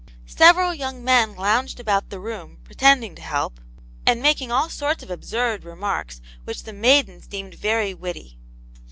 Several 0.25 0.73
young 0.73 1.03
men 1.03 1.35
lounged 1.35 1.79
about 1.79 2.09
the 2.09 2.19
room, 2.19 2.57
pretending 2.63 3.13
to 3.13 3.21
help, 3.21 3.59
and 4.03 4.19
making 4.19 4.51
all 4.51 4.67
sorts 4.67 5.03
of 5.03 5.11
absurd 5.11 5.63
remarks, 5.63 6.21
which 6.43 6.63
the 6.63 6.73
maidens 6.73 7.27
deemed 7.27 7.53
very 7.53 7.93
witty. 7.93 8.39